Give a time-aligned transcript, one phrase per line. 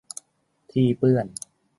[0.71, 1.27] ที่เปื้อน